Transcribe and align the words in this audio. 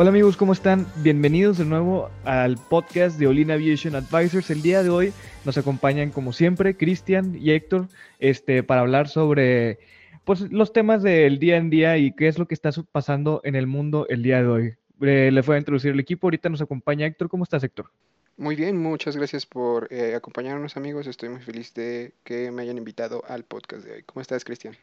Hola 0.00 0.08
amigos, 0.08 0.38
¿cómo 0.38 0.54
están? 0.54 0.86
Bienvenidos 1.02 1.58
de 1.58 1.66
nuevo 1.66 2.08
al 2.24 2.56
podcast 2.56 3.18
de 3.18 3.26
Olin 3.26 3.50
Aviation 3.50 3.94
Advisors. 3.94 4.48
El 4.48 4.62
día 4.62 4.82
de 4.82 4.88
hoy 4.88 5.12
nos 5.44 5.58
acompañan 5.58 6.08
como 6.08 6.32
siempre 6.32 6.74
Cristian 6.74 7.36
y 7.38 7.50
Héctor 7.50 7.86
este, 8.18 8.62
para 8.62 8.80
hablar 8.80 9.08
sobre 9.08 9.78
pues, 10.24 10.50
los 10.50 10.72
temas 10.72 11.02
del 11.02 11.38
día 11.38 11.58
en 11.58 11.68
día 11.68 11.98
y 11.98 12.12
qué 12.12 12.28
es 12.28 12.38
lo 12.38 12.48
que 12.48 12.54
está 12.54 12.70
pasando 12.90 13.42
en 13.44 13.56
el 13.56 13.66
mundo 13.66 14.06
el 14.08 14.22
día 14.22 14.40
de 14.40 14.48
hoy. 14.48 14.74
Eh, 15.02 15.28
les 15.30 15.44
voy 15.44 15.56
a 15.56 15.58
introducir 15.58 15.90
el 15.90 16.00
equipo. 16.00 16.28
Ahorita 16.28 16.48
nos 16.48 16.62
acompaña 16.62 17.04
Héctor. 17.04 17.28
¿Cómo 17.28 17.44
estás, 17.44 17.62
Héctor? 17.62 17.90
Muy 18.38 18.56
bien, 18.56 18.78
muchas 18.78 19.18
gracias 19.18 19.44
por 19.44 19.86
eh, 19.92 20.14
acompañarnos 20.14 20.78
amigos. 20.78 21.08
Estoy 21.08 21.28
muy 21.28 21.42
feliz 21.42 21.74
de 21.74 22.14
que 22.24 22.50
me 22.50 22.62
hayan 22.62 22.78
invitado 22.78 23.22
al 23.28 23.44
podcast 23.44 23.84
de 23.84 23.92
hoy. 23.92 24.02
¿Cómo 24.04 24.22
estás, 24.22 24.44
Cristian? 24.46 24.74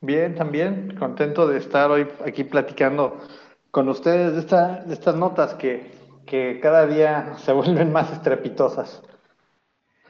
Bien, 0.00 0.34
también 0.34 0.96
contento 0.98 1.46
de 1.46 1.58
estar 1.58 1.92
hoy 1.92 2.08
aquí 2.26 2.42
platicando 2.42 3.20
con 3.76 3.90
ustedes 3.90 4.32
de, 4.32 4.40
esta, 4.40 4.84
de 4.86 4.94
estas 4.94 5.16
notas 5.16 5.52
que, 5.52 5.92
que 6.24 6.60
cada 6.62 6.86
día 6.86 7.34
se 7.36 7.52
vuelven 7.52 7.92
más 7.92 8.10
estrepitosas. 8.10 9.02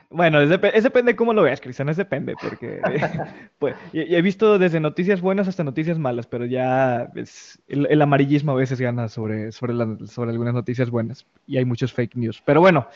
Bueno, 0.08 0.40
es, 0.40 0.48
dep 0.50 0.66
es, 0.66 0.84
depende 0.84 1.16
cómo 1.16 1.32
lo 1.32 1.42
veas, 1.42 1.60
Cristian, 1.60 1.88
es 1.88 1.96
depende, 1.96 2.36
porque 2.40 2.80
pues, 3.58 3.74
he 3.92 4.22
visto 4.22 4.60
desde 4.60 4.78
noticias 4.78 5.20
buenas 5.20 5.48
hasta 5.48 5.64
noticias 5.64 5.98
malas, 5.98 6.28
pero 6.28 6.44
ya 6.44 7.10
es, 7.16 7.60
el, 7.66 7.88
el, 7.90 8.00
amarillismo 8.00 8.52
a 8.52 8.54
veces 8.54 8.80
gana 8.80 9.08
sobre, 9.08 9.50
sobre, 9.50 9.74
la, 9.74 9.98
sobre 10.06 10.30
algunas 10.30 10.54
noticias 10.54 10.88
buenas 10.88 11.26
y 11.48 11.56
hay 11.56 11.64
muchos 11.64 11.92
fake 11.92 12.14
news. 12.14 12.40
Pero 12.44 12.60
bueno, 12.60 12.86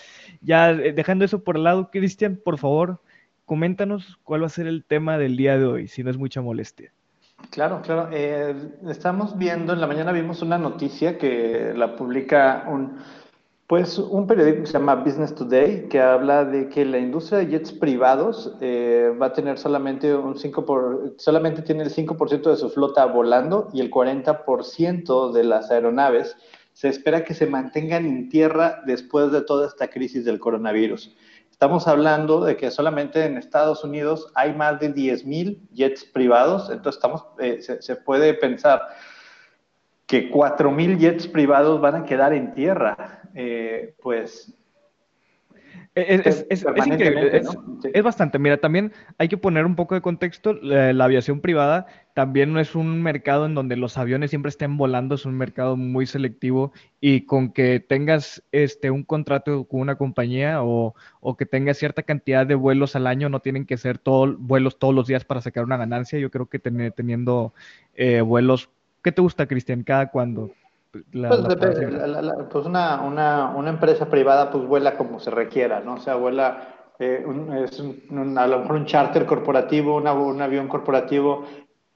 ya 0.41 0.71
eh, 0.71 0.93
dejando 0.93 1.25
eso 1.25 1.43
por 1.43 1.57
el 1.57 1.65
lado, 1.65 1.91
Cristian, 1.91 2.37
por 2.37 2.59
favor, 2.59 3.01
coméntanos 3.45 4.21
cuál 4.23 4.43
va 4.43 4.47
a 4.47 4.51
ser 4.51 4.69
el 4.69 4.85
tema 4.85 5.19
del 5.19 5.37
día 5.37 5.59
de 5.59 5.65
hoy, 5.65 5.89
si 5.89 6.05
no 6.05 6.11
es 6.11 6.17
mucha 6.17 6.41
molestia. 6.41 6.93
Claro, 7.49 7.81
claro. 7.83 8.09
Eh, 8.13 8.55
estamos 8.89 9.37
viendo, 9.37 9.73
en 9.73 9.81
la 9.81 9.87
mañana 9.87 10.13
vimos 10.13 10.43
una 10.43 10.59
noticia 10.59 11.19
que 11.19 11.73
la 11.75 11.97
publica 11.97 12.65
un, 12.69 12.99
pues, 13.67 13.99
un 13.99 14.27
periódico 14.27 14.61
que 14.61 14.67
se 14.67 14.73
llama 14.75 14.97
Business 14.97 15.35
Today, 15.35 15.89
que 15.89 16.01
habla 16.01 16.45
de 16.45 16.69
que 16.69 16.85
la 16.85 16.99
industria 16.99 17.39
de 17.39 17.47
jets 17.47 17.73
privados 17.73 18.57
eh, 18.61 19.13
va 19.21 19.27
a 19.27 19.33
tener 19.33 19.59
solamente 19.59 20.15
un 20.15 20.39
5 20.39 20.67
por, 20.67 21.15
solamente 21.19 21.63
tiene 21.63 21.85
el 21.85 21.91
5% 21.91 22.51
de 22.51 22.57
su 22.57 22.69
flota 22.71 23.07
volando 23.07 23.69
y 23.73 23.81
el 23.81 23.91
40% 23.91 25.33
de 25.33 25.45
las 25.45 25.71
aeronaves 25.71 26.37
se 26.73 26.89
espera 26.89 27.25
que 27.25 27.35
se 27.35 27.47
mantengan 27.47 28.07
en 28.07 28.29
tierra 28.29 28.83
después 28.87 29.33
de 29.33 29.43
toda 29.43 29.67
esta 29.67 29.89
crisis 29.89 30.25
del 30.25 30.39
coronavirus. 30.39 31.15
Estamos 31.61 31.87
hablando 31.87 32.43
de 32.43 32.57
que 32.57 32.71
solamente 32.71 33.23
en 33.27 33.37
Estados 33.37 33.85
Unidos 33.85 34.33
hay 34.35 34.55
más 34.55 34.81
de 34.81 34.95
10.000 34.95 35.69
jets 35.71 36.07
privados, 36.07 36.71
entonces 36.71 36.95
estamos, 36.97 37.27
eh, 37.39 37.61
se, 37.61 37.97
puede 37.97 38.33
pensar 38.33 38.81
que 40.07 40.33
4.000 40.33 40.97
jets 40.97 41.29
privados 41.29 41.79
van 41.79 41.97
a 41.97 42.05
quedar 42.05 42.33
en 42.33 42.55
tierra. 42.55 43.21
Eh, 43.35 43.95
pues 44.01 44.59
es, 45.95 46.27
es, 46.27 46.47
es, 46.49 46.67
es 46.77 46.87
increíble, 46.87 47.43
¿no? 47.43 47.79
sí. 47.83 47.89
es, 47.93 48.03
bastante. 48.03 48.39
Mira, 48.39 48.59
también 48.59 48.93
hay 49.19 49.29
que 49.29 49.37
poner 49.37 49.67
un 49.67 49.75
poco 49.75 49.95
de 49.95 50.01
contexto. 50.01 50.55
La, 50.55 50.93
la, 50.93 51.05
aviación 51.05 51.41
privada 51.41 51.87
también 52.15 52.53
no 52.53 52.61
es 52.61 52.75
un 52.75 53.03
mercado 53.03 53.47
en 53.47 53.55
donde 53.55 53.77
los 53.77 53.99
aviones 53.99 54.31
siempre 54.31 54.51
estén 54.51 54.77
volando, 54.77 55.17
es 55.17 55.25
un 55.27 55.37
mercado 55.37 55.77
muy 55.77 56.07
selectivo 56.07 56.73
y 57.01 57.23
con 57.23 57.53
que 57.53 57.81
tengas 57.81 58.43
este, 58.53 58.91
un 58.91 59.03
contrato 59.03 59.65
con 59.65 59.81
una 59.81 59.97
compañía 59.97 60.63
o, 60.63 60.95
o 61.21 61.37
que 61.37 61.47
tengas 61.47 61.79
cierta 61.79 62.03
cantidad 62.05 62.47
de 62.47 62.55
vuelos 62.55 62.95
al 62.95 63.07
año, 63.07 63.29
no 63.29 63.41
tienen 63.41 63.67
que 63.67 63.77
ser 63.77 63.99
todo, 63.99 64.37
vuelos 64.39 64.79
todos 64.79 64.95
los 64.95 65.07
días 65.07 65.25
para 65.25 65.41
sacar 65.41 65.65
una 65.65 65.77
ganancia. 65.77 66.19
Yo 66.19 66.31
creo 66.31 66.47
que 66.47 66.59
ten, 66.59 66.93
teniendo 66.97 67.53
eh, 67.95 68.21
vuelos, 68.21 68.71
¿qué 69.03 69.13
te 69.13 69.23
gusta, 69.23 69.47
Cristian? 69.47 69.83
¿Cada 69.83 70.11
cuando 70.11 70.53
la, 71.13 71.29
pues, 71.29 71.79
la, 71.79 72.23
la, 72.23 72.49
pues 72.49 72.67
una, 72.67 73.01
una, 73.03 73.51
una, 73.55 73.71
empresa 73.71 74.09
privada 74.09 74.51
pues 74.51 74.65
vuela 74.67 74.97
como 74.97 75.21
se 75.21 75.31
requiera, 75.31 75.81
¿no? 75.81 75.95
O 75.95 75.99
sea, 75.99 76.17
vuela, 76.17 76.93
eh, 76.99 77.23
un, 77.25 77.57
es 77.57 77.79
un, 77.79 78.37
a 78.37 78.47
lo 78.47 78.61
mejor 78.61 78.77
un 78.77 78.87
charter 78.87 79.25
corporativo, 79.27 79.97
una, 79.97 80.13
un 80.13 80.43
avión 80.43 80.69
corporativo 80.69 81.45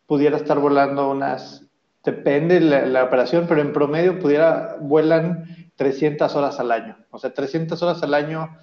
pudiera 0.07 0.37
estar 0.37 0.59
volando 0.59 1.11
unas, 1.11 1.67
depende 2.05 2.61
la, 2.61 2.87
la, 2.87 3.05
operación, 3.05 3.47
pero 3.49 3.61
en 3.61 3.73
promedio 3.73 4.19
pudiera, 4.19 4.77
vuelan 4.81 5.45
300 5.77 6.35
horas 6.37 6.61
al 6.61 6.71
año. 6.71 6.97
O 7.11 7.19
sea, 7.19 7.35
300 7.35 7.83
horas 7.83 8.03
al 8.03 8.15
año 8.15 8.57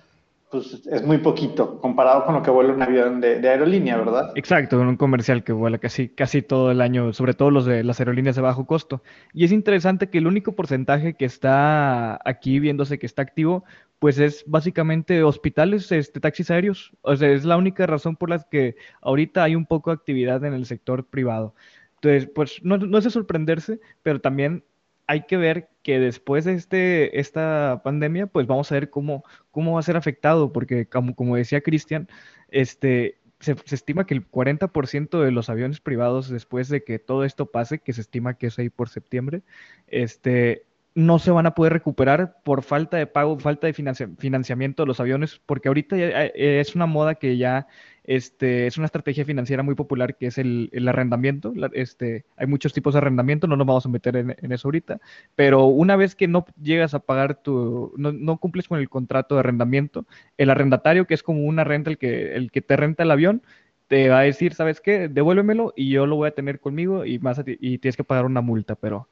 pues 0.51 0.85
es 0.85 1.03
muy 1.03 1.19
poquito 1.19 1.79
comparado 1.79 2.25
con 2.25 2.35
lo 2.35 2.43
que 2.43 2.51
vuela 2.51 2.73
un 2.73 2.81
avión 2.81 3.21
de, 3.21 3.47
aerolínea, 3.47 3.97
¿verdad? 3.97 4.33
Exacto, 4.35 4.79
un 4.79 4.97
comercial 4.97 5.43
que 5.43 5.53
vuela 5.53 5.77
casi, 5.77 6.09
casi 6.09 6.41
todo 6.41 6.71
el 6.71 6.81
año, 6.81 7.13
sobre 7.13 7.33
todo 7.33 7.51
los 7.51 7.65
de 7.65 7.83
las 7.83 7.99
aerolíneas 7.99 8.35
de 8.35 8.41
bajo 8.41 8.65
costo. 8.65 9.01
Y 9.33 9.45
es 9.45 9.53
interesante 9.53 10.09
que 10.09 10.17
el 10.17 10.27
único 10.27 10.51
porcentaje 10.51 11.13
que 11.13 11.25
está 11.25 12.19
aquí 12.25 12.59
viéndose 12.59 12.99
que 12.99 13.05
está 13.05 13.21
activo, 13.21 13.63
pues 13.99 14.19
es 14.19 14.43
básicamente 14.45 15.23
hospitales, 15.23 15.91
este, 15.91 16.19
taxis 16.19 16.51
aéreos. 16.51 16.91
O 17.01 17.15
sea, 17.15 17.29
es 17.29 17.45
la 17.45 17.55
única 17.55 17.87
razón 17.87 18.17
por 18.17 18.29
la 18.29 18.39
que 18.39 18.75
ahorita 19.01 19.43
hay 19.43 19.55
un 19.55 19.65
poco 19.65 19.91
de 19.91 19.95
actividad 19.95 20.43
en 20.43 20.53
el 20.53 20.65
sector 20.65 21.05
privado. 21.05 21.55
Entonces, 21.95 22.29
pues 22.33 22.59
no, 22.63 22.77
no 22.77 22.97
es 22.97 23.03
de 23.05 23.09
sorprenderse, 23.09 23.79
pero 24.03 24.19
también 24.19 24.63
hay 25.11 25.23
que 25.23 25.35
ver 25.35 25.69
que 25.83 25.99
después 25.99 26.45
de 26.45 26.53
este, 26.53 27.19
esta 27.19 27.81
pandemia, 27.83 28.27
pues 28.27 28.47
vamos 28.47 28.71
a 28.71 28.75
ver 28.75 28.89
cómo, 28.89 29.25
cómo 29.51 29.73
va 29.73 29.81
a 29.81 29.83
ser 29.83 29.97
afectado, 29.97 30.53
porque 30.53 30.87
como, 30.87 31.15
como 31.15 31.35
decía 31.35 31.59
Cristian, 31.59 32.07
este, 32.47 33.19
se, 33.41 33.57
estima 33.71 34.05
que 34.05 34.13
el 34.13 34.25
40% 34.25 35.21
de 35.21 35.31
los 35.31 35.49
aviones 35.49 35.81
privados, 35.81 36.29
después 36.29 36.69
de 36.69 36.85
que 36.85 36.97
todo 36.97 37.25
esto 37.25 37.47
pase, 37.47 37.79
que 37.79 37.91
se 37.91 37.99
estima 37.99 38.35
que 38.35 38.47
es 38.47 38.57
ahí 38.57 38.69
por 38.69 38.87
septiembre, 38.87 39.41
este, 39.87 40.65
no 40.95 41.19
se 41.19 41.31
van 41.31 41.45
a 41.45 41.55
poder 41.55 41.73
recuperar 41.73 42.41
por 42.43 42.63
falta 42.63 42.95
de 42.95 43.05
pago, 43.05 43.37
falta 43.37 43.67
de 43.67 43.73
financia, 43.73 44.09
financiamiento 44.17 44.83
de 44.83 44.87
los 44.87 45.01
aviones, 45.01 45.41
porque 45.45 45.67
ahorita 45.67 45.97
ya, 45.97 46.07
es 46.07 46.73
una 46.73 46.85
moda 46.85 47.15
que 47.15 47.35
ya 47.35 47.67
este, 48.03 48.67
es 48.67 48.77
una 48.77 48.85
estrategia 48.85 49.25
financiera 49.25 49.63
muy 49.63 49.75
popular 49.75 50.15
que 50.15 50.27
es 50.27 50.37
el, 50.37 50.69
arrendamiento. 50.87 51.53
Este, 51.73 52.25
hay 52.35 52.47
muchos 52.47 52.73
tipos 52.73 52.93
de 52.93 52.99
arrendamiento, 52.99 53.47
no 53.47 53.55
nos 53.55 53.67
vamos 53.67 53.85
a 53.85 53.89
meter 53.89 54.15
en, 54.15 54.35
en, 54.41 54.51
eso 54.51 54.67
ahorita, 54.67 54.99
pero 55.35 55.65
una 55.65 55.95
vez 55.95 56.15
que 56.15 56.27
no 56.27 56.45
llegas 56.61 56.93
a 56.93 56.99
pagar 56.99 57.41
tu, 57.41 57.93
no, 57.97 58.11
no, 58.11 58.37
cumples 58.37 58.67
con 58.67 58.79
el 58.79 58.89
contrato 58.89 59.35
de 59.35 59.39
arrendamiento, 59.39 60.05
el 60.37 60.49
arrendatario, 60.49 61.05
que 61.05 61.13
es 61.13 61.23
como 61.23 61.43
una 61.43 61.63
renta 61.63 61.89
el 61.89 61.97
que, 61.97 62.35
el 62.35 62.51
que 62.51 62.61
te 62.61 62.75
renta 62.75 63.03
el 63.03 63.11
avión, 63.11 63.43
te 63.87 64.07
va 64.07 64.19
a 64.19 64.23
decir, 64.23 64.53
¿sabes 64.53 64.79
qué? 64.79 65.09
Devuélvemelo 65.09 65.73
y 65.75 65.89
yo 65.89 66.05
lo 66.05 66.15
voy 66.15 66.29
a 66.29 66.31
tener 66.31 66.61
conmigo 66.61 67.05
y, 67.05 67.19
más 67.19 67.41
y 67.45 67.77
tienes 67.77 67.97
que 67.97 68.05
pagar 68.05 68.25
una 68.25 68.39
multa, 68.39 68.75
pero 68.75 69.09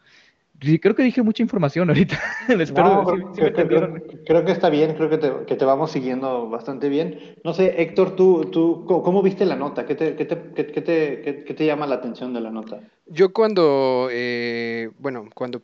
creo 0.60 0.96
que 0.96 1.04
dije 1.04 1.22
mucha 1.22 1.44
información 1.44 1.90
ahorita. 1.90 2.20
Espero, 2.50 3.04
no, 3.04 3.16
sí, 3.16 3.22
sí 3.34 3.42
creo, 3.54 3.68
creo, 3.68 3.94
creo, 4.26 4.46
que 4.46 4.52
está 4.52 4.70
bien, 4.70 4.94
creo 4.96 5.10
que 5.10 5.18
te, 5.18 5.32
que 5.46 5.56
te, 5.56 5.66
vamos 5.66 5.92
siguiendo 5.92 6.50
bastante 6.50 6.90
bien. 6.90 7.36
No 7.44 7.54
sé, 7.54 7.82
Héctor, 7.82 8.16
¿tú, 8.16 8.46
tú 8.52 8.86
cómo 8.86 9.22
viste 9.22 9.46
la 9.46 9.56
nota? 9.56 9.86
¿Qué 9.86 9.96
te, 9.96 10.16
qué 10.16 10.26
te, 10.26 10.38
qué, 10.56 10.68
qué 10.68 10.82
te, 10.82 11.44
qué 11.46 11.54
te 11.54 11.66
llama 11.66 11.88
la 11.88 11.96
atención 11.96 12.34
de 12.34 12.42
la 12.42 12.52
nota? 12.52 12.82
Yo 13.06 13.34
cuando, 13.34 14.10
eh, 14.12 14.92
bueno, 15.00 15.30
cuando 15.34 15.62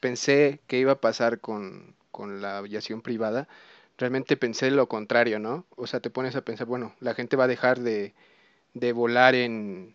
pensé 0.00 0.60
que 0.66 0.78
iba 0.78 0.92
a 0.92 1.00
pasar 1.00 1.40
con, 1.40 1.94
con 2.10 2.40
la 2.40 2.58
aviación 2.58 3.02
privada, 3.02 3.48
realmente 3.98 4.36
pensé 4.36 4.70
lo 4.70 4.88
contrario, 4.88 5.38
¿no? 5.38 5.66
O 5.76 5.86
sea, 5.86 6.00
te 6.00 6.10
pones 6.10 6.36
a 6.36 6.42
pensar, 6.42 6.66
bueno, 6.66 6.94
la 7.00 7.14
gente 7.14 7.36
va 7.36 7.44
a 7.44 7.48
dejar 7.48 7.80
de, 7.80 8.14
de 8.74 8.92
volar 8.92 9.34
en, 9.34 9.94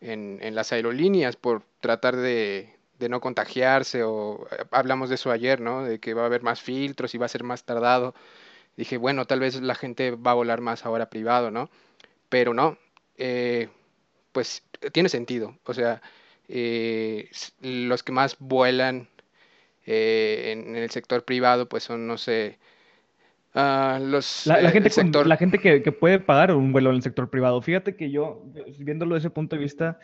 en, 0.00 0.38
en 0.42 0.54
las 0.54 0.72
aerolíneas 0.72 1.36
por 1.36 1.62
tratar 1.80 2.16
de 2.16 2.74
de 3.02 3.08
no 3.10 3.20
contagiarse 3.20 4.02
o 4.04 4.46
eh, 4.52 4.64
hablamos 4.70 5.08
de 5.10 5.16
eso 5.16 5.30
ayer, 5.30 5.60
¿no? 5.60 5.84
De 5.84 5.98
que 5.98 6.14
va 6.14 6.22
a 6.22 6.26
haber 6.26 6.42
más 6.42 6.62
filtros 6.62 7.14
y 7.14 7.18
va 7.18 7.26
a 7.26 7.28
ser 7.28 7.44
más 7.44 7.64
tardado. 7.64 8.14
Dije, 8.76 8.96
bueno, 8.96 9.26
tal 9.26 9.40
vez 9.40 9.60
la 9.60 9.74
gente 9.74 10.12
va 10.12 10.30
a 10.30 10.34
volar 10.34 10.60
más 10.62 10.86
ahora 10.86 11.10
privado, 11.10 11.50
¿no? 11.50 11.68
Pero 12.28 12.54
no, 12.54 12.78
eh, 13.18 13.68
pues 14.32 14.62
tiene 14.92 15.08
sentido. 15.08 15.58
O 15.64 15.74
sea, 15.74 16.00
eh, 16.48 17.28
los 17.60 18.02
que 18.02 18.12
más 18.12 18.36
vuelan 18.38 19.08
eh, 19.84 20.52
en, 20.52 20.68
en, 20.68 20.76
el 20.76 20.90
sector 20.90 21.24
privado, 21.24 21.68
pues 21.68 21.84
son, 21.84 22.06
no 22.06 22.16
sé, 22.16 22.58
Ah, 23.54 23.98
los, 24.00 24.46
La, 24.46 24.62
la 24.62 24.70
eh, 24.70 24.72
gente, 24.72 24.88
con- 24.88 25.04
sector. 25.04 25.26
la 25.26 25.36
gente 25.36 25.58
que, 25.58 25.82
que 25.82 25.92
puede 25.92 26.18
pagar 26.18 26.54
un 26.54 26.72
vuelo 26.72 26.88
en 26.90 26.96
el 26.96 27.02
sector 27.02 27.28
privado. 27.28 27.60
Fíjate 27.60 27.96
que 27.96 28.10
yo, 28.10 28.42
viéndolo 28.78 29.14
desde 29.14 29.28
ese 29.28 29.34
punto 29.34 29.56
de 29.56 29.62
vista, 29.62 29.98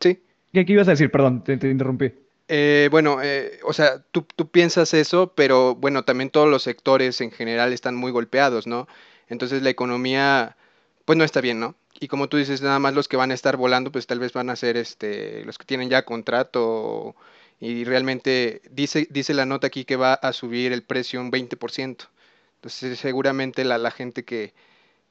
Sí. 0.00 0.22
¿Qué, 0.56 0.64
qué 0.64 0.72
ibas 0.72 0.88
a 0.88 0.92
decir? 0.92 1.10
Perdón, 1.10 1.44
te, 1.44 1.58
te 1.58 1.68
interrumpí. 1.68 2.12
Eh, 2.48 2.88
bueno, 2.90 3.18
eh, 3.22 3.58
o 3.64 3.74
sea, 3.74 4.02
tú, 4.10 4.26
piensas 4.50 4.94
eso, 4.94 5.34
pero 5.34 5.74
bueno, 5.74 6.04
también 6.04 6.30
todos 6.30 6.48
los 6.48 6.62
sectores 6.62 7.20
en 7.20 7.30
general 7.30 7.74
están 7.74 7.94
muy 7.94 8.10
golpeados, 8.10 8.66
¿no? 8.66 8.88
Entonces 9.28 9.62
la 9.62 9.68
economía, 9.68 10.56
pues 11.04 11.18
no 11.18 11.24
está 11.24 11.42
bien, 11.42 11.60
¿no? 11.60 11.74
Y 12.00 12.08
como 12.08 12.28
tú 12.28 12.38
dices, 12.38 12.62
nada 12.62 12.78
más 12.78 12.94
los 12.94 13.06
que 13.08 13.18
van 13.18 13.32
a 13.32 13.34
estar 13.34 13.58
volando, 13.58 13.92
pues 13.92 14.06
tal 14.06 14.18
vez 14.18 14.32
van 14.32 14.48
a 14.48 14.56
ser 14.56 14.78
este, 14.78 15.44
los 15.44 15.58
que 15.58 15.66
tienen 15.66 15.90
ya 15.90 16.04
contrato 16.04 17.16
y 17.60 17.84
realmente 17.84 18.62
dice, 18.70 19.08
dice 19.10 19.34
la 19.34 19.46
nota 19.46 19.66
aquí 19.66 19.84
que 19.84 19.96
va 19.96 20.14
a 20.14 20.32
subir 20.32 20.72
el 20.72 20.82
precio 20.82 21.20
un 21.20 21.30
20%. 21.30 22.08
Entonces 22.56 22.98
seguramente 22.98 23.64
la 23.64 23.90
gente 23.90 24.24
que, 24.24 24.54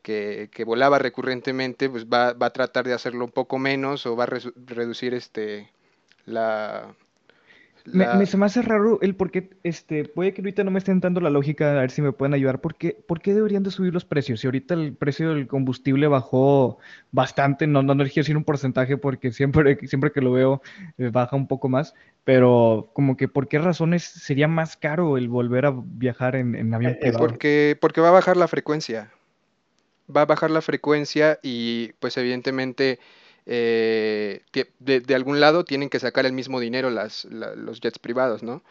que, 0.06 0.50
que 0.54 0.64
volaba 0.72 1.00
recurrentemente, 1.00 1.90
pues 1.90 2.06
va, 2.08 2.34
va 2.34 2.48
a 2.48 2.54
tratar 2.60 2.86
de 2.88 2.94
hacerlo 2.94 3.26
un 3.26 3.32
poco 3.40 3.60
menos 3.60 4.06
o 4.08 4.16
va 4.20 4.26
a 4.26 4.28
reducir 4.78 5.14
este, 5.16 5.72
la, 6.26 6.96
Me, 7.92 8.10
la- 8.10 8.12
me 8.12 8.26
se 8.26 8.36
me 8.36 8.46
hace 8.46 8.62
raro 8.62 9.00
el 9.02 9.16
por 9.16 9.32
qué, 9.32 9.52
este, 9.64 10.04
puede 10.04 10.34
que 10.34 10.42
ahorita 10.42 10.64
no 10.66 10.72
me 10.72 10.80
esté 10.80 10.92
entrando 10.92 11.22
la 11.22 11.30
lógica, 11.30 11.72
a 11.72 11.82
ver 11.82 11.92
si 11.92 12.02
me 12.02 12.12
pueden 12.12 12.34
ayudar. 12.34 12.60
¿Por 12.60 12.76
qué, 12.76 12.92
por 13.08 13.22
qué 13.22 13.34
deberían 13.34 13.64
de 13.64 13.72
subir 13.72 13.94
los 13.94 14.04
precios? 14.06 14.42
Si 14.42 14.48
ahorita 14.48 14.74
el 14.74 14.94
precio 14.96 15.30
del 15.34 15.48
combustible 15.48 16.08
bajó 16.08 16.78
bastante, 17.12 17.68
no, 17.68 17.84
no, 17.84 17.96
no 17.96 18.04
quiero 18.04 18.16
decir 18.24 18.36
un 18.38 18.44
porcentaje 18.44 18.98
porque 18.98 19.32
siempre, 19.32 19.78
siempre 19.88 20.12
que 20.12 20.20
lo 20.22 20.34
veo 20.34 20.62
eh, 20.98 21.10
baja 21.10 21.36
un 21.38 21.48
poco 21.48 21.70
más, 21.70 21.94
pero 22.26 22.90
como 22.94 23.16
que 23.16 23.28
¿por 23.30 23.48
qué 23.48 23.60
razones 23.60 24.04
sería 24.04 24.48
más 24.50 24.76
caro 24.76 25.18
el 25.18 25.30
volver 25.30 25.66
a 25.66 25.74
viajar 25.74 26.36
en, 26.36 26.56
en 26.56 26.74
avión 26.74 26.96
privado? 26.98 27.40
Porque, 27.40 27.78
porque 27.80 28.02
va 28.02 28.10
a 28.10 28.12
bajar 28.12 28.38
la 28.38 28.48
frecuencia. 28.48 29.12
Va 30.14 30.22
a 30.22 30.26
bajar 30.26 30.52
la 30.52 30.62
frecuencia 30.62 31.40
y 31.42 31.94
pues 32.00 32.18
evidentemente 32.18 33.00
eh, 33.46 34.42
de, 34.80 35.00
de 35.02 35.16
algún 35.16 35.40
lado 35.40 35.66
tienen 35.66 35.90
que 35.90 36.00
sacar 36.00 36.26
el 36.26 36.34
mismo 36.34 36.60
dinero 36.60 36.90
las, 36.90 37.26
la- 37.26 37.56
los 37.56 37.80
jets 37.82 38.00
privados, 38.00 38.44
¿no? 38.44 38.64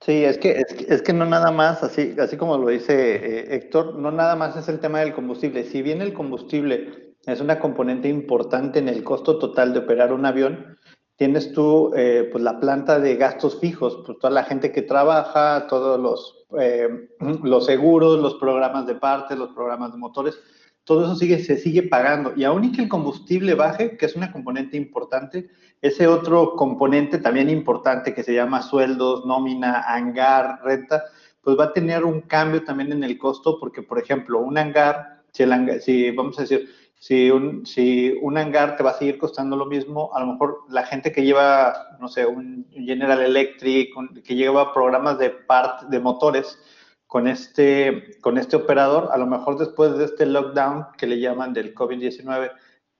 Sí, 0.00 0.24
es 0.24 0.38
que, 0.38 0.52
es 0.52 0.74
que, 0.74 0.92
es 0.94 1.02
que 1.02 1.12
no 1.12 1.24
nada 1.24 1.50
más, 1.50 1.82
así, 1.82 2.14
así 2.20 2.36
como 2.36 2.58
lo 2.58 2.68
dice 2.68 3.16
eh, 3.16 3.54
Héctor, 3.54 3.94
no 3.94 4.10
nada 4.10 4.36
más 4.36 4.56
es 4.56 4.68
el 4.68 4.78
tema 4.78 5.00
del 5.00 5.14
combustible. 5.14 5.64
Si 5.64 5.82
bien 5.82 6.02
el 6.02 6.12
combustible 6.12 7.14
es 7.24 7.40
una 7.40 7.58
componente 7.58 8.08
importante 8.08 8.78
en 8.78 8.88
el 8.88 9.02
costo 9.02 9.38
total 9.38 9.72
de 9.72 9.80
operar 9.80 10.12
un 10.12 10.26
avión, 10.26 10.78
tienes 11.16 11.52
tú 11.52 11.92
eh, 11.96 12.28
pues 12.30 12.44
la 12.44 12.60
planta 12.60 13.00
de 13.00 13.16
gastos 13.16 13.58
fijos, 13.58 14.02
pues 14.04 14.18
toda 14.18 14.30
la 14.32 14.44
gente 14.44 14.70
que 14.70 14.82
trabaja, 14.82 15.66
todos 15.66 15.98
los, 15.98 16.46
eh, 16.60 17.08
los 17.42 17.64
seguros, 17.64 18.20
los 18.20 18.34
programas 18.34 18.86
de 18.86 18.96
partes, 18.96 19.38
los 19.38 19.52
programas 19.54 19.92
de 19.92 19.98
motores, 19.98 20.38
todo 20.86 21.04
eso 21.04 21.16
sigue, 21.16 21.40
se 21.40 21.58
sigue 21.58 21.82
pagando. 21.82 22.32
Y 22.36 22.44
aún 22.44 22.64
y 22.64 22.72
que 22.72 22.80
el 22.80 22.88
combustible 22.88 23.54
baje, 23.54 23.96
que 23.96 24.06
es 24.06 24.14
una 24.14 24.30
componente 24.30 24.76
importante, 24.76 25.50
ese 25.82 26.06
otro 26.06 26.54
componente 26.54 27.18
también 27.18 27.50
importante 27.50 28.14
que 28.14 28.22
se 28.22 28.32
llama 28.32 28.62
sueldos, 28.62 29.26
nómina, 29.26 29.82
hangar, 29.82 30.60
renta, 30.62 31.02
pues 31.42 31.58
va 31.58 31.64
a 31.64 31.72
tener 31.72 32.04
un 32.04 32.20
cambio 32.20 32.62
también 32.62 32.92
en 32.92 33.02
el 33.02 33.18
costo, 33.18 33.58
porque, 33.58 33.82
por 33.82 33.98
ejemplo, 33.98 34.38
un 34.38 34.58
hangar, 34.58 35.22
si, 35.32 36.10
vamos 36.12 36.38
a 36.38 36.42
decir, 36.42 36.68
si 37.00 37.32
un, 37.32 37.66
si 37.66 38.16
un 38.22 38.38
hangar 38.38 38.76
te 38.76 38.84
va 38.84 38.90
a 38.90 38.98
seguir 38.98 39.18
costando 39.18 39.56
lo 39.56 39.66
mismo, 39.66 40.10
a 40.14 40.20
lo 40.20 40.28
mejor 40.28 40.66
la 40.68 40.84
gente 40.84 41.10
que 41.10 41.24
lleva, 41.24 41.96
no 42.00 42.06
sé, 42.06 42.26
un 42.26 42.64
General 42.70 43.20
Electric, 43.20 43.92
que 44.22 44.36
lleva 44.36 44.72
programas 44.72 45.18
de 45.18 45.30
part, 45.30 45.82
de 45.88 45.98
motores, 45.98 46.60
con 47.06 47.28
este, 47.28 48.16
con 48.20 48.36
este 48.38 48.56
operador, 48.56 49.10
a 49.12 49.16
lo 49.18 49.26
mejor 49.26 49.58
después 49.58 49.96
de 49.96 50.04
este 50.06 50.26
lockdown 50.26 50.86
que 50.98 51.06
le 51.06 51.20
llaman 51.20 51.52
del 51.52 51.74
COVID-19, 51.74 52.50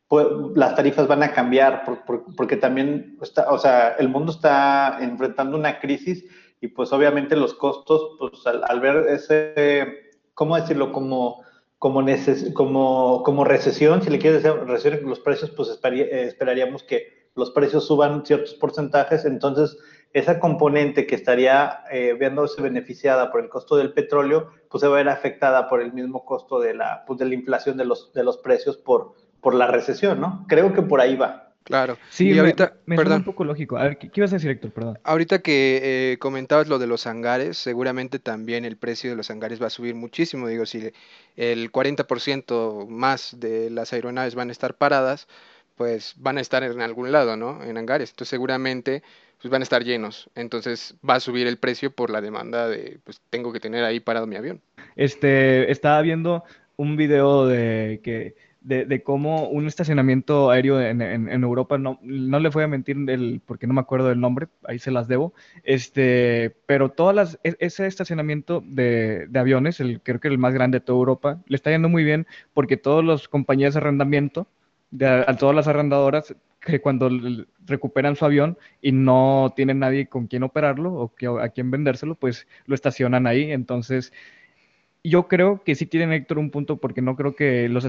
pues, 0.09 0.27
las 0.55 0.77
tarifas 0.77 1.09
van 1.09 1.23
a 1.25 1.33
cambiar 1.33 1.85
por- 1.85 2.05
por- 2.05 2.37
porque 2.37 2.57
también 2.57 3.19
está, 3.21 3.51
o 3.51 3.59
sea, 3.59 3.97
el 3.99 4.09
mundo 4.09 4.31
está 4.33 4.99
enfrentando 5.01 5.57
una 5.59 5.81
crisis 5.81 6.25
y 6.61 6.69
pues 6.69 6.93
obviamente 6.93 7.35
los 7.37 7.55
costos, 7.55 8.17
pues 8.19 8.47
al, 8.47 8.81
ver 8.81 9.07
ese, 9.09 10.13
¿cómo 10.35 10.57
decirlo? 10.57 10.93
Como, 10.93 11.43
como, 11.79 12.01
como, 12.55 13.23
como 13.25 13.45
recesión, 13.45 14.03
si 14.03 14.11
le 14.11 14.19
quieres 14.21 14.43
decir 14.43 14.59
recesión 14.67 15.09
los 15.11 15.21
precios, 15.21 15.51
pues 15.51 15.69
eh, 15.83 16.23
esperaríamos 16.29 16.83
que 16.85 17.16
los 17.37 17.51
precios 17.51 17.87
suban 17.87 18.25
ciertos 18.27 18.55
porcentajes, 18.55 19.25
entonces 19.25 19.77
esa 20.13 20.41
componente 20.41 21.07
que 21.07 21.15
estaría 21.15 21.85
eh, 21.91 22.17
viéndose 22.19 22.63
beneficiada 22.63 23.31
por 23.31 23.43
el 23.43 23.51
costo 23.51 23.77
del 23.77 23.93
petróleo, 23.93 24.51
pues 24.71 24.81
se 24.81 24.89
va 24.89 24.95
a 24.95 24.99
ver 24.99 25.09
afectada 25.11 25.69
por 25.69 25.83
el 25.83 25.93
mismo 25.93 26.25
costo 26.25 26.59
de 26.59 26.75
la, 26.75 27.05
pues, 27.07 27.19
de 27.19 27.27
la 27.27 27.35
inflación 27.35 27.77
de 27.77 27.85
los, 27.85 28.13
de 28.15 28.25
los 28.25 28.39
precios 28.39 28.79
por, 28.79 29.15
por 29.43 29.55
la 29.55 29.67
recesión, 29.67 30.21
¿no? 30.21 30.47
Creo 30.49 30.73
que 30.73 30.83
por 30.83 31.01
ahí 31.01 31.17
va. 31.17 31.53
Claro. 31.65 31.99
Sí, 32.11 32.31
Y 32.31 32.35
me, 32.35 32.41
ahorita, 32.41 32.77
me 32.87 32.95
perdón, 32.97 33.19
un 33.19 33.25
poco 33.25 33.45
lógico. 33.45 33.77
A 33.77 33.83
ver, 33.83 33.99
¿qué, 33.99 34.09
qué 34.09 34.21
ibas 34.21 34.33
a 34.33 34.37
decir, 34.37 34.51
Héctor? 34.51 34.71
Perdón. 34.71 34.99
ahorita 35.03 35.41
que 35.41 36.13
eh, 36.13 36.19
comentabas 36.19 36.69
lo 36.69 36.79
de 36.79 36.87
los 36.87 37.09
hangares, 37.09 37.59
seguramente 37.59 38.21
también 38.21 38.65
el 38.65 38.77
precio 38.77 39.11
de 39.11 39.17
los 39.17 39.31
hangares 39.31 39.61
va 39.61 39.67
a 39.67 39.71
subir 39.71 39.97
muchísimo. 39.97 40.47
Digo, 40.47 40.65
si 40.65 40.93
el 41.35 41.73
40% 41.73 42.87
más 42.87 43.37
de 43.41 43.69
las 43.71 43.93
aeronaves 43.93 44.37
van 44.37 44.49
a 44.49 44.53
estar 44.53 44.77
paradas, 44.77 45.27
pues 45.77 46.15
van 46.19 46.39
a 46.39 46.41
estar 46.41 46.63
en 46.63 46.81
algún 46.81 47.13
lado, 47.13 47.37
¿no? 47.37 47.63
En 47.63 47.77
hangares. 47.79 48.11
Entonces 48.11 48.31
seguramente 48.31 49.03
pues 49.41 49.51
van 49.51 49.63
a 49.63 49.65
estar 49.65 49.85
llenos. 49.85 50.31
Entonces 50.35 50.97
va 51.09 51.17
a 51.17 51.21
subir 51.21 51.47
el 51.47 51.59
precio 51.59 51.91
por 51.91 52.11
la 52.11 52.21
demanda 52.21 52.69
de, 52.69 52.99
pues 53.05 53.21
tengo 53.31 53.53
que 53.53 53.61
tener 53.61 53.85
ahí 53.85 54.01
parado 54.01 54.27
mi 54.27 54.37
avión. 54.37 54.61
Este, 54.97 55.71
estaba 55.71 56.01
viendo 56.03 56.43
un 56.77 56.97
video 56.97 57.47
de 57.47 58.01
que 58.03 58.35
de, 58.61 58.85
de 58.85 59.03
cómo 59.03 59.49
un 59.49 59.69
estacionamiento 59.69 60.51
aéreo 60.51 60.81
en, 60.81 61.01
en- 61.01 61.29
en 61.29 61.43
Europa, 61.45 61.79
no, 61.79 62.01
no 62.03 62.41
le 62.41 62.49
voy 62.49 62.65
a 62.65 62.67
mentir 62.67 62.97
el, 63.09 63.41
porque 63.47 63.69
no 63.69 63.75
me 63.75 63.81
acuerdo 63.81 64.09
del 64.09 64.21
nombre, 64.21 64.49
ahí 64.65 64.81
se 64.81 64.91
las 64.91 65.07
debo, 65.07 65.35
este, 65.63 66.57
pero 66.67 66.91
todas 66.91 67.15
las, 67.15 67.39
e- 67.45 67.57
ese 67.61 67.87
estacionamiento 67.87 68.63
de, 68.67 69.27
de 69.29 69.39
aviones, 69.39 69.79
el, 69.81 70.01
creo 70.01 70.19
que 70.21 70.29
el 70.29 70.39
más 70.39 70.55
grande 70.55 70.79
de 70.81 70.85
toda 70.85 70.99
Europa, 70.99 71.41
le 71.47 71.57
está 71.57 71.71
yendo 71.71 71.89
muy 71.89 72.03
bien 72.03 72.27
porque 72.55 72.77
todas 72.77 73.05
las 73.05 73.29
compañías 73.29 73.75
de 73.75 73.81
arrendamiento, 73.81 74.49
a 75.01 75.37
todas 75.37 75.55
las 75.55 75.69
arrendadoras, 75.69 76.35
que 76.61 76.81
cuando 76.81 77.11
recuperan 77.65 78.17
su 78.17 78.25
avión 78.25 78.59
y 78.81 78.93
no 78.93 79.53
tienen 79.55 79.79
nadie 79.79 80.09
con 80.09 80.27
quien 80.27 80.43
operarlo 80.43 80.93
o 80.93 81.39
a 81.39 81.49
quien 81.51 81.71
vendérselo, 81.71 82.15
pues 82.15 82.47
lo 82.67 82.75
estacionan 82.75 83.27
ahí, 83.27 83.53
entonces... 83.53 84.13
Yo 85.09 85.29
creo 85.29 85.63
que 85.63 85.77
sí 85.77 85.87
tiene 85.87 86.17
Héctor 86.17 86.41
un 86.41 86.51
punto 86.51 86.79
porque 86.79 87.01
no 87.01 87.15
creo 87.15 87.37
que 87.37 87.69
los 87.69 87.87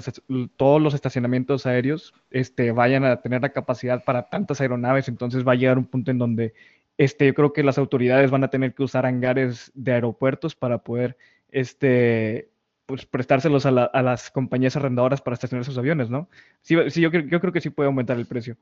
todos 0.56 0.80
los 0.80 0.94
estacionamientos 0.94 1.66
aéreos 1.66 2.14
este, 2.30 2.72
vayan 2.72 3.06
a 3.06 3.22
tener 3.22 3.42
la 3.42 3.50
capacidad 3.50 4.04
para 4.04 4.30
tantas 4.30 4.62
aeronaves, 4.62 5.08
entonces 5.08 5.44
va 5.44 5.54
a 5.54 5.56
llegar 5.56 5.80
un 5.80 5.86
punto 5.86 6.12
en 6.12 6.20
donde 6.20 6.54
este, 6.98 7.28
yo 7.28 7.34
creo 7.34 7.54
que 7.54 7.64
las 7.64 7.78
autoridades 7.78 8.32
van 8.32 8.44
a 8.44 8.50
tener 8.50 8.74
que 8.74 8.84
usar 8.84 9.06
hangares 9.06 9.72
de 9.74 9.94
aeropuertos 9.94 10.56
para 10.56 10.80
poder 10.80 11.18
este, 11.50 12.50
pues, 12.88 13.06
prestárselos 13.06 13.68
a, 13.68 13.72
la- 13.72 13.84
a 13.84 14.02
las 14.02 14.32
compañías 14.32 14.76
arrendadoras 14.76 15.22
para 15.22 15.36
estacionar 15.36 15.66
sus 15.66 15.78
aviones, 15.78 16.10
¿no? 16.10 16.30
Sí, 16.62 16.76
sí, 16.90 17.02
yo, 17.02 17.12
yo 17.12 17.40
creo 17.40 17.54
que 17.54 17.62
sí 17.62 17.70
puede 17.70 17.88
aumentar 17.88 18.18
el 18.18 18.26
precio. 18.26 18.56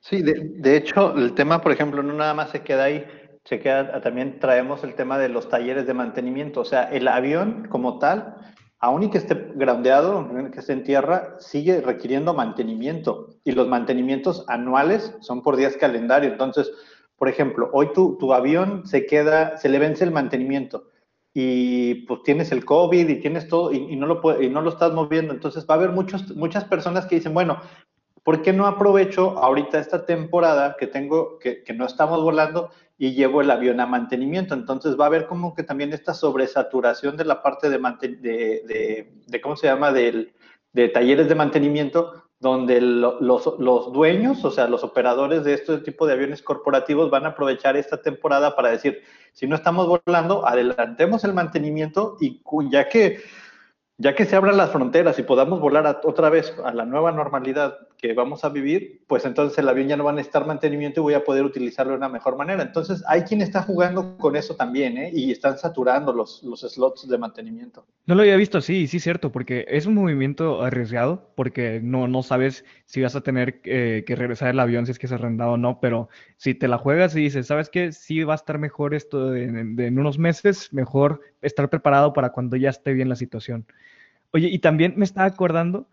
Sí, 0.00 0.22
de, 0.22 0.76
hecho, 0.76 1.14
el 1.16 1.34
tema, 1.34 1.60
por 1.60 1.72
ejemplo, 1.72 2.02
no 2.02 2.14
nada 2.14 2.32
más 2.32 2.50
se 2.50 2.62
queda 2.62 2.84
ahí, 2.84 3.04
se 3.44 3.58
queda, 3.58 4.00
también 4.00 4.38
traemos 4.38 4.84
el 4.84 4.94
tema 4.94 5.18
de 5.18 5.28
los 5.28 5.48
talleres 5.48 5.86
de 5.86 5.94
mantenimiento, 5.94 6.60
o 6.60 6.64
sea, 6.64 6.84
el 6.84 7.08
avión 7.08 7.66
como 7.68 7.98
tal, 7.98 8.36
aun 8.78 9.02
y 9.02 9.10
que 9.10 9.18
esté 9.18 9.34
groundeado, 9.54 10.28
que 10.52 10.60
esté 10.60 10.72
en 10.72 10.84
tierra, 10.84 11.34
sigue 11.38 11.80
requiriendo 11.80 12.32
mantenimiento 12.34 13.34
y 13.44 13.52
los 13.52 13.68
mantenimientos 13.68 14.44
anuales 14.48 15.14
son 15.20 15.42
por 15.42 15.56
días 15.56 15.76
calendario. 15.76 16.30
Entonces, 16.30 16.70
por 17.16 17.28
ejemplo, 17.28 17.68
hoy 17.72 17.92
tu, 17.92 18.16
tu 18.16 18.32
avión 18.32 18.86
se 18.86 19.04
queda, 19.06 19.56
se 19.58 19.68
le 19.68 19.78
vence 19.78 20.04
el 20.04 20.12
mantenimiento 20.12 20.89
y 21.32 22.06
pues 22.06 22.22
tienes 22.24 22.50
el 22.52 22.64
COVID 22.64 23.08
y 23.08 23.20
tienes 23.20 23.48
todo 23.48 23.72
y, 23.72 23.96
no, 23.96 24.06
lo 24.06 24.42
y 24.42 24.48
no 24.48 24.62
lo 24.62 24.70
estás 24.70 24.92
moviendo. 24.92 25.32
Entonces 25.32 25.66
va 25.68 25.74
a 25.74 25.78
haber 25.78 25.90
muchos, 25.90 26.34
muchas 26.36 26.64
personas 26.64 27.06
que 27.06 27.16
dicen, 27.16 27.34
bueno, 27.34 27.60
¿por 28.24 28.42
qué 28.42 28.52
no 28.52 28.66
aprovecho 28.66 29.38
ahorita 29.38 29.78
esta 29.78 30.04
temporada 30.04 30.76
que 30.78 30.86
tengo, 30.86 31.38
que, 31.38 31.62
que 31.62 31.72
no 31.72 31.86
estamos 31.86 32.22
volando 32.22 32.70
y 32.98 33.12
llevo 33.12 33.40
el 33.40 33.50
avión 33.50 33.80
a 33.80 33.86
mantenimiento? 33.86 34.54
Entonces 34.54 34.98
va 34.98 35.04
a 35.04 35.08
haber 35.08 35.26
como 35.26 35.54
que 35.54 35.62
también 35.62 35.92
esta 35.92 36.14
sobresaturación 36.14 37.16
de 37.16 37.24
la 37.24 37.42
parte 37.42 37.70
de, 37.70 37.78
de, 37.78 38.18
de, 38.66 39.12
de 39.26 39.40
¿cómo 39.40 39.56
se 39.56 39.68
llama? 39.68 39.92
Del, 39.92 40.32
de 40.72 40.88
talleres 40.88 41.28
de 41.28 41.34
mantenimiento, 41.34 42.24
donde 42.40 42.80
lo- 42.80 43.20
los, 43.20 43.54
los 43.58 43.92
dueños, 43.92 44.44
o 44.44 44.50
sea, 44.50 44.66
los 44.66 44.82
operadores 44.82 45.44
de 45.44 45.54
este 45.54 45.78
tipo 45.78 46.06
de 46.06 46.14
aviones 46.14 46.42
corporativos 46.42 47.10
van 47.10 47.26
a 47.26 47.30
aprovechar 47.30 47.76
esta 47.76 48.00
temporada 48.00 48.56
para 48.56 48.70
decir, 48.70 49.02
si 49.32 49.46
no 49.46 49.54
estamos 49.54 49.86
volando, 49.86 50.46
adelantemos 50.46 51.22
el 51.24 51.34
mantenimiento 51.34 52.16
y 52.20 52.40
ya 52.70 52.88
que 52.88 53.20
ya 53.98 54.14
que 54.14 54.24
se 54.24 54.34
abran 54.34 54.56
las 54.56 54.70
fronteras 54.70 55.18
y 55.18 55.22
podamos 55.22 55.60
volar 55.60 56.00
otra 56.04 56.30
vez 56.30 56.56
a 56.64 56.72
la 56.72 56.86
nueva 56.86 57.12
normalidad, 57.12 57.76
que 58.00 58.14
vamos 58.14 58.44
a 58.44 58.48
vivir, 58.48 59.02
pues 59.06 59.26
entonces 59.26 59.58
el 59.58 59.68
avión 59.68 59.88
ya 59.88 59.96
no 59.96 60.04
va 60.04 60.12
a 60.12 60.14
necesitar 60.14 60.46
mantenimiento 60.46 61.00
y 61.00 61.02
voy 61.02 61.14
a 61.14 61.22
poder 61.22 61.44
utilizarlo 61.44 61.92
de 61.92 61.98
una 61.98 62.08
mejor 62.08 62.36
manera. 62.36 62.62
Entonces, 62.62 63.04
hay 63.06 63.22
quien 63.22 63.42
está 63.42 63.62
jugando 63.62 64.16
con 64.16 64.36
eso 64.36 64.56
también, 64.56 64.96
¿eh? 64.96 65.10
Y 65.12 65.30
están 65.30 65.58
saturando 65.58 66.12
los, 66.12 66.42
los 66.42 66.60
slots 66.60 67.06
de 67.06 67.18
mantenimiento. 67.18 67.84
No 68.06 68.14
lo 68.14 68.22
había 68.22 68.36
visto 68.36 68.58
así, 68.58 68.86
sí, 68.86 69.00
cierto, 69.00 69.30
porque 69.30 69.66
es 69.68 69.84
un 69.84 69.94
movimiento 69.94 70.62
arriesgado, 70.62 71.30
porque 71.36 71.80
no, 71.82 72.08
no 72.08 72.22
sabes 72.22 72.64
si 72.86 73.02
vas 73.02 73.14
a 73.16 73.20
tener 73.20 73.60
eh, 73.64 74.04
que 74.06 74.16
regresar 74.16 74.48
el 74.48 74.60
avión, 74.60 74.86
si 74.86 74.92
es 74.92 74.98
que 74.98 75.06
es 75.06 75.12
arrendado 75.12 75.52
o 75.52 75.56
no, 75.58 75.78
pero 75.80 76.08
si 76.38 76.54
te 76.54 76.68
la 76.68 76.78
juegas 76.78 77.14
y 77.14 77.20
dices, 77.20 77.48
¿sabes 77.48 77.68
qué? 77.68 77.92
Sí 77.92 78.24
va 78.24 78.32
a 78.32 78.36
estar 78.36 78.58
mejor 78.58 78.94
esto 78.94 79.36
en, 79.36 79.78
en 79.78 79.98
unos 79.98 80.18
meses, 80.18 80.72
mejor 80.72 81.20
estar 81.42 81.68
preparado 81.68 82.14
para 82.14 82.30
cuando 82.30 82.56
ya 82.56 82.70
esté 82.70 82.94
bien 82.94 83.10
la 83.10 83.16
situación. 83.16 83.66
Oye, 84.32 84.48
y 84.48 84.60
también 84.60 84.94
me 84.96 85.04
estaba 85.04 85.26
acordando 85.26 85.88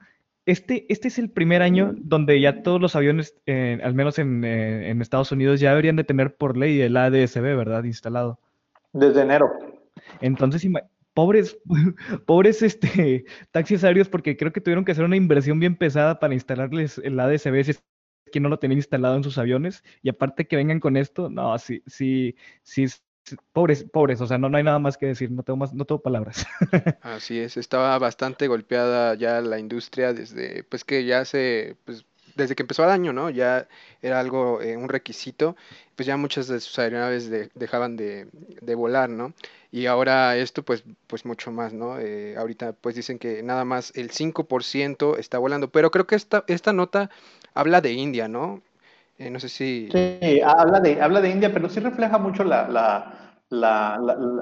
este, 0.47 0.85
este 0.87 1.09
es 1.09 1.19
el 1.19 1.29
primer 1.29 1.61
año 1.61 1.93
donde 1.97 2.39
ya 2.39 2.63
todos 2.63 2.79
los 2.79 2.95
aviones, 2.95 3.35
eh, 3.45 3.79
al 3.83 3.93
menos 3.93 4.17
en, 4.17 4.45
eh, 4.45 4.89
en, 4.89 5.01
Estados 5.01 5.33
Unidos, 5.33 5.59
ya 5.59 5.71
deberían 5.71 5.97
de 5.97 6.05
tener 6.05 6.37
por 6.37 6.55
ley 6.55 6.79
el 6.79 6.95
ADSB, 6.95 7.41
¿verdad? 7.41 7.83
Instalado. 7.83 8.39
Desde 8.93 9.21
enero. 9.21 9.51
Entonces, 10.21 10.65
pobres, 11.13 11.59
pobres 12.25 12.61
este, 12.61 13.25
taxis 13.51 13.83
aéreos, 13.83 14.07
porque 14.07 14.37
creo 14.37 14.53
que 14.53 14.61
tuvieron 14.61 14.85
que 14.85 14.93
hacer 14.93 15.03
una 15.03 15.17
inversión 15.17 15.59
bien 15.59 15.75
pesada 15.75 16.17
para 16.17 16.33
instalarles 16.33 16.97
el 16.99 17.19
ADSB 17.19 17.63
si 17.65 17.71
es 17.71 17.83
que 18.31 18.39
no 18.39 18.47
lo 18.47 18.57
tenían 18.57 18.79
instalado 18.79 19.17
en 19.17 19.23
sus 19.25 19.37
aviones. 19.37 19.83
Y 20.01 20.07
aparte 20.07 20.47
que 20.47 20.55
vengan 20.55 20.79
con 20.79 20.95
esto, 20.95 21.29
no, 21.29 21.57
sí, 21.59 21.83
sí, 21.87 22.35
sí, 22.63 22.85
pobres, 23.53 23.83
pobres, 23.83 24.21
o 24.21 24.27
sea, 24.27 24.37
no, 24.37 24.49
no 24.49 24.57
hay 24.57 24.63
nada 24.63 24.79
más 24.79 24.97
que 24.97 25.07
decir, 25.07 25.31
no 25.31 25.43
tengo 25.43 25.57
más, 25.57 25.73
no 25.73 25.85
tengo 25.85 26.01
palabras. 26.01 26.45
Así 27.01 27.39
es, 27.39 27.57
estaba 27.57 27.97
bastante 27.99 28.47
golpeada 28.47 29.15
ya 29.15 29.41
la 29.41 29.59
industria 29.59 30.13
desde, 30.13 30.63
pues 30.63 30.83
que 30.83 31.05
ya 31.05 31.25
se, 31.25 31.75
pues 31.85 32.05
desde 32.37 32.55
que 32.55 32.63
empezó 32.63 32.83
el 32.83 32.91
año, 32.91 33.11
¿no? 33.11 33.29
Ya 33.29 33.67
era 34.01 34.19
algo, 34.19 34.61
eh, 34.61 34.77
un 34.77 34.87
requisito, 34.87 35.57
pues 35.95 36.07
ya 36.07 36.15
muchas 36.15 36.47
de 36.47 36.59
sus 36.59 36.77
aeronaves 36.79 37.29
dejaban 37.55 37.97
de, 37.97 38.27
de, 38.61 38.75
volar, 38.75 39.09
¿no? 39.09 39.33
Y 39.71 39.87
ahora 39.87 40.37
esto, 40.37 40.63
pues, 40.63 40.83
pues 41.07 41.25
mucho 41.25 41.51
más, 41.51 41.73
¿no? 41.73 41.99
Eh, 41.99 42.35
ahorita, 42.37 42.73
pues 42.73 42.95
dicen 42.95 43.19
que 43.19 43.43
nada 43.43 43.65
más 43.65 43.91
el 43.95 44.11
5% 44.11 45.17
está 45.17 45.39
volando, 45.39 45.69
pero 45.69 45.91
creo 45.91 46.07
que 46.07 46.15
esta, 46.15 46.43
esta 46.47 46.71
nota 46.71 47.09
habla 47.53 47.81
de 47.81 47.91
India, 47.93 48.27
¿no? 48.27 48.61
Eh, 49.17 49.29
no 49.29 49.39
sé 49.39 49.49
si... 49.49 49.89
Sí, 49.91 50.41
habla 50.41 50.79
de, 50.79 51.01
habla 51.01 51.21
de 51.21 51.29
India, 51.29 51.51
pero 51.51 51.69
sí 51.69 51.79
refleja 51.79 52.17
mucho 52.17 52.43
la, 52.43 52.67
la, 53.49 53.95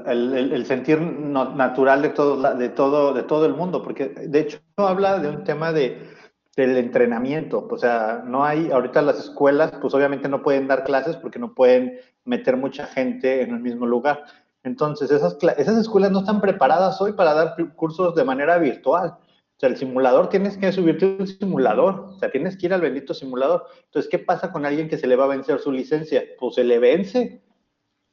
el, 0.08 0.66
sentir 0.66 1.00
natural 1.00 2.02
de 2.02 2.10
todo, 2.10 2.56
de, 2.56 2.70
todo, 2.70 3.14
de 3.14 3.24
todo 3.24 3.46
el 3.46 3.54
mundo, 3.54 3.82
porque 3.82 4.10
de 4.10 4.40
hecho 4.40 4.60
habla 4.78 5.20
de 5.20 5.30
un 5.30 5.44
tema 5.44 5.72
de, 5.72 6.10
del 6.56 6.78
entrenamiento, 6.78 7.68
o 7.70 7.78
sea, 7.78 8.24
no 8.26 8.46
hay, 8.46 8.72
ahorita 8.72 9.02
las 9.02 9.20
escuelas, 9.20 9.74
pues 9.82 9.94
obviamente 9.94 10.30
no 10.30 10.42
pueden 10.42 10.68
dar 10.68 10.84
clases 10.84 11.18
porque 11.18 11.40
no 11.40 11.54
pueden 11.54 12.00
meter 12.24 12.58
mucha 12.58 12.86
gente 12.88 13.42
en 13.42 13.52
el 13.52 13.60
mismo 13.60 13.86
lugar. 13.86 14.24
Entonces, 14.64 15.12
esas, 15.12 15.38
esas 15.58 15.78
escuelas 15.78 16.12
no 16.12 16.20
están 16.20 16.42
preparadas 16.42 17.00
hoy 17.00 17.12
para 17.12 17.34
dar 17.34 17.56
cursos 17.76 18.16
de 18.16 18.24
manera 18.24 18.58
virtual. 18.58 19.16
O 19.56 19.60
sea, 19.60 19.70
el 19.70 19.78
simulador 19.78 20.28
tienes 20.28 20.58
que 20.58 20.72
subirte 20.74 21.06
un 21.06 21.28
simulador, 21.28 22.10
o 22.16 22.20
sea, 22.20 22.30
tienes 22.30 22.58
que 22.58 22.66
ir 22.66 22.74
al 22.74 22.82
bendito 22.82 23.14
simulador. 23.14 23.68
Entonces, 23.86 24.12
¿qué 24.12 24.20
pasa 24.20 24.52
con 24.52 24.66
alguien 24.66 24.90
que 24.90 24.98
se 24.98 25.08
le 25.08 25.16
va 25.16 25.26
a 25.26 25.30
vencer 25.30 25.60
su 25.60 25.72
licencia? 25.72 26.24
Pues 26.38 26.56
se 26.56 26.66
le 26.66 26.78
vence. 26.78 27.42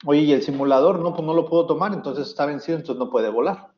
Oye, 0.05 0.21
¿y 0.21 0.33
el 0.33 0.43
simulador? 0.43 1.01
No, 1.01 1.15
pues 1.15 1.27
no 1.27 1.35
lo 1.35 1.47
puedo 1.49 1.67
tomar, 1.67 1.93
entonces 1.95 2.29
está 2.29 2.47
vencido, 2.47 2.79
entonces 2.79 2.99
no 2.99 3.11
puede 3.11 3.29
volar. 3.29 3.72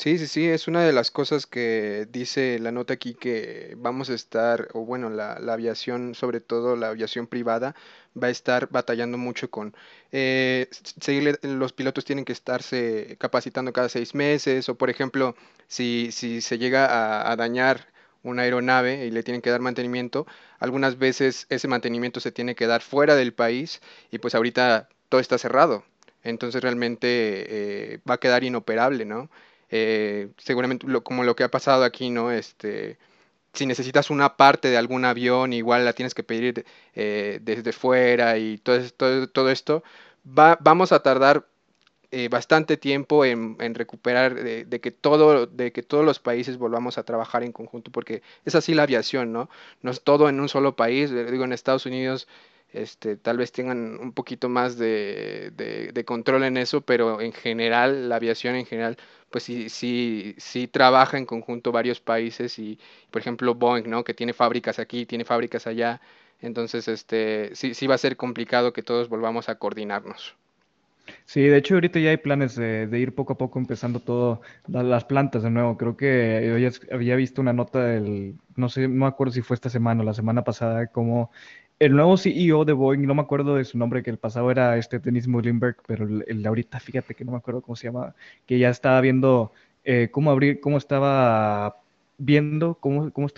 Sí, 0.00 0.16
sí, 0.16 0.26
sí, 0.28 0.48
es 0.48 0.66
una 0.66 0.82
de 0.82 0.94
las 0.94 1.10
cosas 1.10 1.46
que 1.46 2.06
dice 2.10 2.58
la 2.58 2.72
nota 2.72 2.94
aquí 2.94 3.12
que 3.12 3.74
vamos 3.76 4.08
a 4.08 4.14
estar, 4.14 4.68
o 4.72 4.86
bueno, 4.86 5.10
la, 5.10 5.38
la 5.40 5.52
aviación, 5.52 6.14
sobre 6.14 6.40
todo 6.40 6.74
la 6.74 6.88
aviación 6.88 7.26
privada, 7.26 7.74
va 8.20 8.28
a 8.28 8.30
estar 8.30 8.70
batallando 8.70 9.18
mucho 9.18 9.50
con 9.50 9.74
eh, 10.10 10.68
seguirle, 11.00 11.38
los 11.42 11.74
pilotos 11.74 12.06
tienen 12.06 12.24
que 12.24 12.32
estarse 12.32 13.16
capacitando 13.20 13.74
cada 13.74 13.90
seis 13.90 14.14
meses, 14.14 14.70
o 14.70 14.74
por 14.74 14.88
ejemplo, 14.88 15.36
si, 15.68 16.08
si 16.12 16.40
se 16.40 16.56
llega 16.56 17.30
a, 17.30 17.36
dañar 17.36 17.86
una 18.22 18.42
aeronave 18.44 19.04
y 19.04 19.10
le 19.10 19.22
tienen 19.22 19.42
que 19.42 19.50
dar 19.50 19.60
mantenimiento, 19.60 20.26
algunas 20.60 20.96
veces 20.96 21.44
ese 21.50 21.68
mantenimiento 21.68 22.20
se 22.20 22.32
tiene 22.32 22.54
que 22.54 22.66
dar 22.66 22.80
fuera 22.80 23.16
del 23.16 23.34
país 23.34 23.82
y 24.10 24.18
pues 24.18 24.34
ahorita 24.34 24.88
todo 25.10 25.20
está 25.20 25.36
cerrado. 25.36 25.84
Entonces 26.22 26.62
realmente 26.62 27.94
eh, 27.94 28.00
va 28.08 28.14
a 28.14 28.18
quedar 28.18 28.44
inoperable, 28.44 29.04
¿no? 29.06 29.30
Eh, 29.70 30.30
seguramente 30.38 30.86
como 31.02 31.24
lo 31.24 31.36
que 31.36 31.44
ha 31.44 31.50
pasado 31.50 31.84
aquí, 31.84 32.10
¿no? 32.10 32.30
Este, 32.32 32.98
si 33.52 33.66
necesitas 33.66 34.10
una 34.10 34.36
parte 34.36 34.68
de 34.68 34.76
algún 34.76 35.04
avión, 35.04 35.52
igual 35.52 35.84
la 35.84 35.92
tienes 35.92 36.14
que 36.14 36.22
pedir 36.24 36.64
eh, 36.94 37.38
desde 37.42 37.72
fuera 37.72 38.38
y 38.38 38.58
todo, 38.58 39.28
todo, 39.28 39.50
esto, 39.50 39.82
va, 40.26 40.58
vamos 40.60 40.92
a 40.92 41.02
tardar 41.02 41.46
eh, 42.12 42.28
bastante 42.28 42.76
tiempo 42.76 43.24
en, 43.24 43.56
en 43.60 43.74
recuperar 43.74 44.34
de, 44.34 44.80
que 44.80 44.90
todo, 44.90 45.46
de 45.46 45.72
que 45.72 45.82
todos 45.82 46.04
los 46.04 46.18
países 46.18 46.58
volvamos 46.58 46.98
a 46.98 47.04
trabajar 47.04 47.44
en 47.44 47.52
conjunto, 47.52 47.92
porque 47.92 48.22
es 48.44 48.54
así 48.56 48.74
la 48.74 48.84
aviación, 48.84 49.32
¿no? 49.32 49.48
No 49.82 49.90
es 49.92 50.02
todo 50.02 50.28
en 50.28 50.40
un 50.40 50.48
solo 50.48 50.74
país, 50.74 51.10
digo, 51.10 51.44
en 51.44 51.52
Estados 51.52 51.86
Unidos 51.86 52.26
este, 52.72 53.16
tal 53.16 53.38
vez 53.38 53.52
tengan 53.52 53.98
un 54.00 54.12
poquito 54.12 54.48
más 54.48 54.78
de, 54.78 56.04
control 56.06 56.44
en 56.44 56.56
eso, 56.56 56.80
pero 56.80 57.20
en 57.20 57.32
general, 57.32 58.08
la 58.08 58.16
aviación 58.16 58.56
en 58.56 58.66
general, 58.66 58.96
pues 59.30 59.44
sí, 59.44 59.68
sí, 59.68 60.34
sí 60.38 60.66
trabaja 60.68 61.18
en 61.18 61.26
conjunto 61.26 61.72
varios 61.72 62.00
países 62.00 62.58
y, 62.58 62.78
por 63.10 63.20
ejemplo, 63.20 63.54
Boeing, 63.54 63.88
¿no? 63.88 64.04
Que 64.04 64.14
tiene 64.14 64.32
fábricas 64.32 64.78
aquí, 64.78 65.06
tiene 65.06 65.24
fábricas 65.24 65.66
allá, 65.66 66.00
entonces, 66.40 66.88
este, 66.88 67.54
sí, 67.54 67.74
sí 67.74 67.86
va 67.86 67.96
a 67.96 67.98
ser 67.98 68.16
complicado 68.16 68.72
que 68.72 68.82
todos 68.82 69.08
volvamos 69.08 69.48
a 69.48 69.56
coordinarnos. 69.56 70.36
Sí, 71.24 71.42
de 71.42 71.56
hecho 71.56 71.74
ahorita 71.74 71.98
ya 71.98 72.10
hay 72.10 72.16
planes 72.16 72.56
de, 72.56 72.88
ir 72.98 73.14
poco 73.14 73.32
a 73.32 73.38
poco 73.38 73.58
empezando 73.58 74.00
todo, 74.00 74.42
las 74.68 75.04
plantas 75.04 75.42
de 75.42 75.50
nuevo. 75.50 75.76
Creo 75.76 75.96
que 75.96 76.52
hoy 76.52 76.70
había 76.92 77.16
visto 77.16 77.40
una 77.40 77.52
nota 77.52 77.84
del, 77.84 78.36
no 78.56 78.68
sé, 78.68 78.88
no 78.88 79.04
me 79.04 79.06
acuerdo 79.06 79.32
si 79.32 79.42
fue 79.42 79.54
esta 79.54 79.70
semana 79.70 80.02
o 80.02 80.04
la 80.04 80.14
semana 80.14 80.44
pasada, 80.44 80.86
como 80.88 81.30
el 81.80 81.96
nuevo 81.96 82.16
CEO 82.18 82.64
de 82.66 82.74
Boeing, 82.74 83.06
no 83.06 83.14
me 83.14 83.22
acuerdo 83.22 83.56
de 83.56 83.64
su 83.64 83.78
nombre, 83.78 84.02
que 84.02 84.10
el 84.10 84.18
pasado 84.18 84.50
era 84.50 84.76
este 84.76 84.98
Dennis 84.98 85.26
Muhlenberg, 85.26 85.78
pero 85.86 86.06
el, 86.06 86.46
ahorita, 86.46 86.78
fíjate 86.78 87.14
que 87.14 87.24
no 87.24 87.32
me 87.32 87.38
acuerdo 87.38 87.62
cómo 87.62 87.74
se 87.74 87.88
llama, 87.88 88.14
que 88.46 88.58
ya 88.58 88.68
estaba 88.68 89.00
viendo 89.00 89.52
eh, 89.84 90.10
cómo 90.12 90.30
abrir, 90.30 90.60
cómo 90.60 90.76
estaba 90.76 91.80
viendo 92.20 92.74
cómo, 92.74 93.10
cómo 93.12 93.28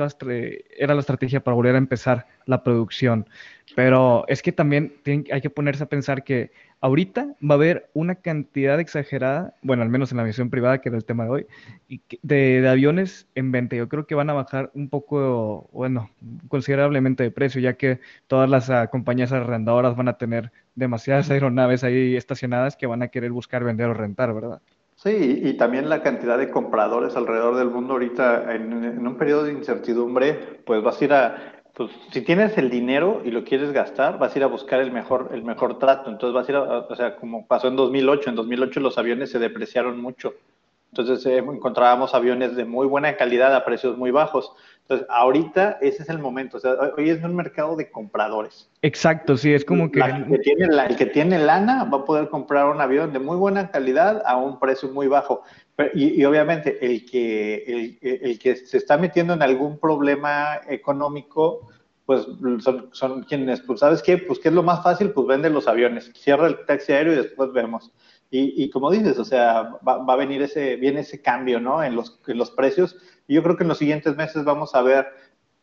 era 0.77 0.95
la 0.95 1.01
estrategia 1.01 1.43
para 1.43 1.55
volver 1.55 1.77
a 1.77 1.79
empezar 1.79 2.27
la 2.47 2.65
producción. 2.65 3.29
Pero 3.77 4.25
es 4.29 4.43
que 4.43 4.53
también 4.53 4.93
hay 5.07 5.41
que 5.41 5.51
ponerse 5.51 5.85
a 5.85 5.89
pensar 5.89 6.25
que 6.25 6.51
ahorita 6.81 7.37
va 7.41 7.55
a 7.55 7.59
haber 7.59 7.89
una 7.95 8.17
cantidad 8.17 8.81
exagerada, 8.81 9.55
bueno, 9.63 9.85
al 9.85 9.89
menos 9.89 10.11
en 10.11 10.19
la 10.19 10.25
misión 10.25 10.51
privada, 10.51 10.81
que 10.81 10.89
era 10.89 10.99
el 10.99 11.05
tema 11.05 11.25
de 11.25 11.31
hoy, 11.31 11.47
de, 12.23 12.69
aviones 12.69 13.29
en 13.37 13.53
venta. 13.53 13.77
Yo 13.77 13.89
creo 13.89 14.07
que 14.07 14.17
van 14.17 14.31
a 14.31 14.35
bajar 14.35 14.73
un 14.75 14.89
poco, 14.89 15.71
bueno, 15.73 16.11
considerablemente 16.49 17.23
de 17.23 17.31
precio, 17.31 17.61
ya 17.61 17.75
que 17.75 18.01
todas 18.27 18.51
las 18.51 18.69
uh, 18.69 18.89
compañías 18.91 19.31
arrendadoras 19.31 19.97
van 19.97 20.09
a 20.09 20.19
tener 20.19 20.51
demasiadas 20.75 21.31
aeronaves 21.31 21.85
ahí 21.85 22.17
estacionadas 22.17 22.77
que 22.77 22.87
van 22.87 23.03
a 23.03 23.09
querer 23.09 23.31
buscar 23.31 23.63
vender 23.63 23.87
o 23.89 23.95
rentar, 23.95 24.35
¿verdad? 24.35 24.61
Sí, 25.03 25.41
y 25.43 25.55
también 25.55 25.89
la 25.89 26.01
cantidad 26.01 26.39
de 26.39 26.49
compradores 26.49 27.17
alrededor 27.17 27.57
del 27.57 27.71
mundo 27.71 27.95
ahorita 27.95 28.55
en, 28.55 29.05
un 29.05 29.17
periodo 29.17 29.43
de 29.43 29.53
incertidumbre, 29.53 30.61
pues 30.65 30.81
vas 30.81 31.01
a 31.01 31.05
ir 31.05 31.13
a 31.13 31.63
pues 31.75 31.91
si 32.13 32.21
tienes 32.21 32.57
el 32.57 32.71
dinero 32.71 33.21
y 33.25 33.33
lo 33.33 33.43
quieres 33.43 33.73
gastar, 33.73 34.19
vas 34.19 34.33
a 34.35 34.39
ir 34.39 34.45
a 34.45 34.47
buscar 34.47 34.81
el 34.81 34.93
mejor, 34.93 35.31
el 35.33 35.43
mejor 35.43 35.79
trato. 35.81 36.09
Entonces 36.09 36.35
vas 36.35 36.49
a 36.49 36.53
ir 36.53 36.57
a, 36.57 36.63
o 36.89 36.95
sea, 36.95 37.17
como 37.17 37.49
pasó 37.49 37.67
en 37.67 37.75
2008, 37.75 38.31
en 38.31 38.37
2008 38.37 38.79
los 38.79 38.97
aviones 38.97 39.31
se 39.31 39.41
depreciaron 39.41 40.01
mucho. 40.01 40.35
Entonces 40.93 41.25
eh, 41.25 41.39
encontrábamos 41.39 42.15
aviones 42.15 42.55
de 42.55 42.67
muy 42.67 42.87
buena 42.87 43.17
calidad 43.17 43.55
a 43.57 43.65
precios 43.65 43.97
muy 43.97 44.11
bajos. 44.11 44.53
Entonces 44.83 45.07
ahorita 45.09 45.79
ese 45.81 46.03
es 46.03 46.09
el 46.11 46.19
momento. 46.19 46.59
O 46.59 46.61
sea, 46.61 46.75
hoy 46.99 47.09
es 47.09 47.25
un 47.25 47.35
mercado 47.35 47.77
de 47.77 47.91
compradores. 47.91 48.69
Exacto, 48.83 49.39
sí, 49.39 49.55
es 49.55 49.65
como 49.65 49.91
que... 49.91 50.01
el, 50.01 50.27
que 50.27 50.39
tiene 50.39 50.67
el 50.67 50.97
que 50.97 51.07
tiene 51.07 51.39
lana 51.39 51.85
va 51.85 51.99
a 51.99 52.05
poder 52.05 52.29
comprar 52.29 52.67
un 52.67 52.79
avión 52.83 53.11
de 53.15 53.21
muy 53.21 53.39
buena 53.39 53.71
calidad 53.71 54.23
a 54.27 54.37
un 54.37 54.61
precio 54.61 54.91
muy 54.91 55.07
bajo. 55.07 55.43
y, 55.95 56.23
obviamente 56.27 56.85
el 56.85 57.07
que, 57.11 57.99
el, 58.03 58.39
que 58.39 58.57
se 58.57 58.77
está 58.77 58.99
metiendo 58.99 59.33
en 59.33 59.41
algún 59.41 59.79
problema 59.79 60.61
económico, 60.69 61.71
pues 62.05 62.27
son, 62.59 62.91
son 62.93 63.23
quienes, 63.23 63.63
pues 63.63 63.81
sabes 63.81 64.03
qué, 64.03 64.19
pues 64.19 64.39
qué 64.39 64.49
es 64.49 64.55
lo 64.55 64.63
más 64.63 64.83
fácil, 64.83 65.11
pues 65.13 65.27
vende 65.27 65.49
los 65.49 65.69
aviones, 65.69 66.13
cierra 66.15 66.49
el 66.49 66.67
taxi 66.67 66.93
aéreo 66.93 67.15
y 67.15 67.17
después 67.17 67.51
vemos. 67.55 67.91
Y, 68.35 68.71
como 68.71 68.91
dices, 68.91 69.19
o 69.19 69.27
sea, 69.27 69.79
va, 69.87 70.11
a 70.11 70.17
venir 70.17 70.41
ese, 70.41 70.77
viene 70.77 71.01
ese 71.01 71.21
cambio, 71.21 71.61
¿no? 71.61 71.85
En 71.85 71.95
los, 71.95 72.19
en 72.27 72.39
los 72.39 72.51
precios. 72.51 72.97
Y 73.29 73.35
yo 73.35 73.43
creo 73.43 73.59
que 73.59 73.65
en 73.65 73.69
los 73.69 73.77
siguientes 73.77 74.17
meses 74.17 74.43
vamos 74.45 74.75
a 74.75 74.81
ver 74.81 75.07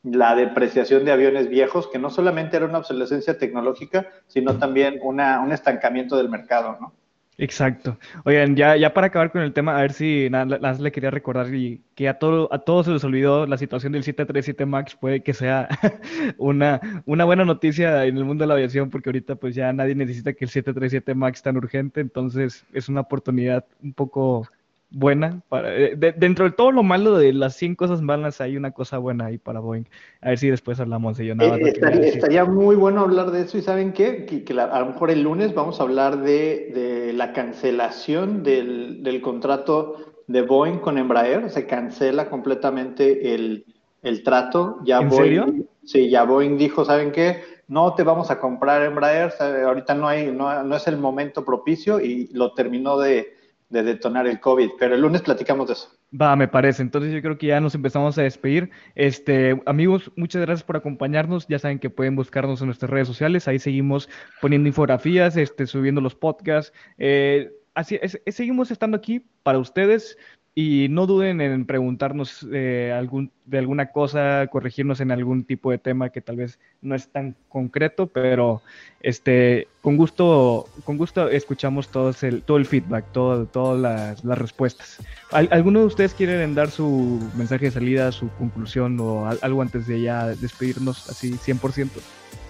la 0.03 0.35
depreciación 0.35 1.03
de 1.03 1.11
aviones 1.11 1.49
viejos, 1.49 1.87
que 1.87 1.97
no 1.97 2.11
solamente 2.11 2.57
era 2.57 2.67
una 2.67 2.77
obsolescencia 2.77 3.39
tecnológica, 3.39 4.07
sino 4.27 4.59
también 4.59 4.99
una, 5.01 5.39
un 5.39 5.51
estancamiento 5.51 6.15
del 6.15 6.29
mercado, 6.29 6.77
¿no? 6.79 6.93
Exacto. 7.41 7.97
Oigan, 8.25 8.57
ya, 8.57 8.75
ya 8.75 8.93
para 8.93 9.07
acabar 9.07 9.31
con 9.31 9.41
el 9.41 9.53
tema, 9.53 9.77
a 9.77 9.81
ver 9.81 9.93
si 9.93 10.29
nada 10.29 10.59
más 10.59 10.81
le 10.81 10.91
quería 10.91 11.09
recordar 11.09 11.53
y 11.55 11.81
que 11.95 12.09
a 12.09 12.19
todo, 12.19 12.53
a 12.53 12.59
todos 12.59 12.85
se 12.85 12.91
les 12.91 13.03
olvidó 13.05 13.45
la 13.47 13.57
situación 13.57 13.93
del 13.93 14.03
737 14.03 14.65
MAX, 14.65 14.95
puede 14.97 15.23
que 15.23 15.33
sea 15.33 15.69
una, 16.37 16.81
una 17.05 17.23
buena 17.23 17.45
noticia 17.45 18.05
en 18.05 18.17
el 18.17 18.25
mundo 18.25 18.43
de 18.43 18.49
la 18.49 18.55
aviación, 18.55 18.89
porque 18.89 19.07
ahorita 19.07 19.35
pues 19.35 19.55
ya 19.55 19.71
nadie 19.71 19.95
necesita 19.95 20.33
que 20.33 20.43
el 20.43 20.51
737 20.51 21.15
MAX 21.15 21.41
tan 21.41 21.55
urgente, 21.55 22.01
entonces 22.01 22.65
es 22.73 22.89
una 22.89 23.01
oportunidad 23.01 23.65
un 23.81 23.93
poco 23.93 24.45
buena. 24.91 25.41
Para, 25.49 25.75
eh, 25.75 25.95
dentro 25.95 26.45
de 26.45 26.51
todo 26.51 26.71
lo 26.71 26.83
malo 26.83 27.17
de 27.17 27.33
las 27.33 27.55
100 27.55 27.75
cosas 27.75 28.01
malas, 28.01 28.41
hay 28.41 28.57
una 28.57 28.71
cosa 28.71 28.97
buena 28.97 29.25
ahí 29.25 29.37
para 29.37 29.59
Boeing. 29.59 29.85
A 30.21 30.29
ver 30.29 30.37
si 30.37 30.49
después 30.49 30.79
hablamos 30.79 31.17
de 31.17 31.25
ello. 31.25 31.35
Nada 31.35 31.57
eh, 31.57 31.73
estaría, 32.03 32.45
muy 32.45 32.75
bueno 32.75 33.01
hablar 33.01 33.31
de 33.31 33.41
eso. 33.41 33.57
¿Y 33.57 33.61
saben 33.61 33.93
qué? 33.93 34.25
Que, 34.25 34.59
a 34.59 34.79
lo 34.79 34.85
mejor 34.87 35.11
el 35.11 35.21
lunes 35.21 35.53
vamos 35.53 35.79
a 35.79 35.83
hablar 35.83 36.21
de, 36.21 36.71
de 36.73 37.13
la 37.13 37.33
cancelación 37.33 38.43
del, 38.43 39.03
del, 39.03 39.21
contrato 39.21 40.23
de 40.27 40.41
Boeing 40.41 40.79
con 40.79 40.97
Embraer. 40.97 41.49
Se 41.49 41.65
cancela 41.65 42.29
completamente 42.29 43.35
el, 43.35 43.65
el 44.01 44.23
trato. 44.23 44.79
Ya 44.83 44.99
¿En 44.99 45.09
Boeing, 45.09 45.23
serio? 45.23 45.65
Sí, 45.83 46.09
ya 46.09 46.23
Boeing 46.23 46.57
dijo, 46.57 46.85
¿saben 46.85 47.11
qué? 47.11 47.41
No 47.67 47.93
te 47.93 48.01
vamos 48.01 48.31
a 48.31 48.39
comprar 48.39 48.81
Embraer, 48.81 49.31
ahorita 49.39 49.93
no, 49.93 50.07
hay, 50.07 50.31
no, 50.31 50.63
no 50.63 50.75
es 50.75 50.87
el 50.87 50.97
momento 50.97 51.45
propicio 51.45 51.99
y 51.99 52.27
lo 52.33 52.53
terminó 52.53 52.97
de, 52.97 53.38
de 53.69 53.83
detonar 53.83 54.27
el 54.27 54.39
COVID, 54.39 54.71
pero 54.79 54.95
el 54.95 55.01
lunes 55.01 55.21
platicamos 55.21 55.67
de 55.67 55.73
eso. 55.73 55.89
Va, 56.19 56.35
me 56.35 56.47
parece. 56.47 56.81
Entonces 56.81 57.13
yo 57.13 57.21
creo 57.21 57.37
que 57.37 57.47
ya 57.47 57.61
nos 57.61 57.75
empezamos 57.75 58.17
a 58.17 58.23
despedir. 58.23 58.71
Este, 58.95 59.61
amigos, 59.65 60.11
muchas 60.15 60.41
gracias 60.41 60.63
por 60.63 60.77
acompañarnos. 60.77 61.47
Ya 61.47 61.59
saben 61.59 61.79
que 61.79 61.89
pueden 61.89 62.15
buscarnos 62.15 62.61
en 62.61 62.67
nuestras 62.67 62.89
redes 62.89 63.07
sociales. 63.07 63.47
Ahí 63.47 63.59
seguimos 63.59 64.09
poniendo 64.41 64.67
infografías, 64.67 65.37
este, 65.37 65.67
subiendo 65.67 66.01
los 66.01 66.15
podcasts. 66.15 66.73
Eh, 66.97 67.51
así 67.75 67.99
seguimos 68.27 68.71
estando 68.71 68.97
aquí 68.97 69.25
para 69.43 69.59
ustedes. 69.59 70.17
Y 70.55 70.87
no 70.89 71.05
duden 71.05 71.39
en 71.41 71.65
preguntarnos 71.65 72.45
eh, 72.51 72.93
algún, 72.97 73.31
de 73.45 73.59
alguna 73.59 73.91
cosa, 73.91 74.47
corregirnos 74.51 74.99
en 74.99 75.11
algún 75.11 75.43
tipo 75.45 75.71
de 75.71 75.77
tema 75.77 76.09
que 76.09 76.21
tal 76.21 76.35
vez 76.35 76.59
no 76.81 76.95
es 76.95 77.07
tan 77.07 77.35
concreto, 77.47 78.07
pero 78.07 78.61
este, 79.01 79.67
con 79.81 79.95
gusto, 79.95 80.67
con 80.83 80.97
gusto 80.97 81.29
escuchamos 81.29 81.89
todos 81.89 82.23
el, 82.23 82.41
todo 82.41 82.57
el 82.57 82.65
feedback, 82.65 83.05
todo, 83.11 83.45
todas 83.45 83.79
las, 84.23 84.37
respuestas. 84.39 84.97
¿Alguno 85.31 85.79
de 85.81 85.85
ustedes 85.85 86.13
quieren 86.13 86.55
dar 86.55 86.71
su 86.71 87.19
mensaje 87.35 87.65
de 87.65 87.71
salida, 87.71 88.11
su 88.11 88.29
conclusión 88.31 88.99
o 88.99 89.29
algo 89.41 89.61
antes 89.61 89.87
de 89.87 90.01
ya 90.01 90.27
despedirnos 90.27 91.09
así 91.09 91.31
100%? 91.31 91.89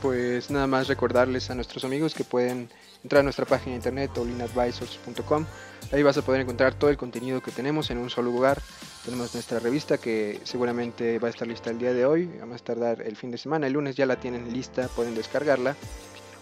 Pues 0.01 0.49
nada 0.49 0.65
más 0.65 0.87
recordarles 0.87 1.51
a 1.51 1.55
nuestros 1.55 1.83
amigos 1.83 2.15
que 2.15 2.23
pueden 2.23 2.69
entrar 3.03 3.21
a 3.21 3.23
nuestra 3.23 3.45
página 3.45 3.71
de 3.71 3.77
internet 3.77 4.17
olinadvisors.com. 4.17 5.45
Ahí 5.91 6.03
vas 6.03 6.17
a 6.17 6.21
poder 6.21 6.41
encontrar 6.41 6.73
todo 6.73 6.89
el 6.89 6.97
contenido 6.97 7.41
que 7.41 7.51
tenemos 7.51 7.89
en 7.89 7.97
un 7.97 8.09
solo 8.09 8.31
lugar. 8.31 8.61
Tenemos 9.05 9.33
nuestra 9.33 9.59
revista 9.59 9.97
que 9.97 10.39
seguramente 10.43 11.19
va 11.19 11.27
a 11.27 11.31
estar 11.31 11.47
lista 11.47 11.69
el 11.69 11.79
día 11.79 11.93
de 11.93 12.05
hoy, 12.05 12.29
a 12.41 12.57
tardar 12.57 13.01
el 13.01 13.15
fin 13.15 13.31
de 13.31 13.37
semana. 13.37 13.67
El 13.67 13.73
lunes 13.73 13.95
ya 13.95 14.05
la 14.05 14.17
tienen 14.17 14.51
lista, 14.51 14.87
pueden 14.89 15.15
descargarla. 15.15 15.75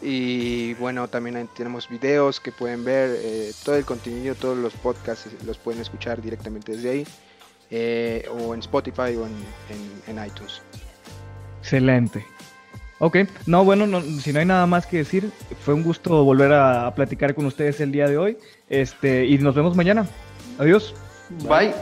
Y 0.02 0.74
bueno, 0.76 1.08
también 1.08 1.50
tenemos 1.56 1.90
videos 1.90 2.40
que 2.40 2.52
pueden 2.52 2.84
ver, 2.84 3.18
eh, 3.20 3.52
todo 3.64 3.76
el 3.76 3.86
contenido, 3.86 4.36
todos 4.36 4.58
los 4.58 4.74
podcasts 4.74 5.28
los 5.44 5.58
pueden 5.58 5.82
escuchar 5.82 6.22
directamente 6.22 6.74
desde 6.74 6.90
ahí, 6.92 7.08
eh, 7.72 8.30
o 8.30 8.54
en 8.54 8.60
Spotify 8.60 9.16
o 9.16 9.26
en 9.26 10.26
iTunes. 10.26 10.62
Excelente. 11.62 12.37
Ok, 13.00 13.18
no, 13.46 13.64
bueno, 13.64 14.02
si 14.02 14.34
no 14.34 14.40
hay 14.40 14.46
nada 14.46 14.66
más 14.66 14.88
que 14.88 14.98
decir, 14.98 15.30
fue 15.60 15.74
un 15.74 15.84
gusto 15.84 16.24
volver 16.24 16.52
a, 16.54 16.94
platicar 16.96 17.36
con 17.36 17.46
ustedes 17.46 17.80
el 17.80 17.92
día 17.92 18.08
de 18.08 18.18
hoy. 18.18 18.38
Este, 18.70 19.26
y 19.26 19.38
nos 19.38 19.54
vemos 19.54 19.76
mañana. 19.76 20.08
Adiós. 20.58 20.96
Bye. 21.48 21.74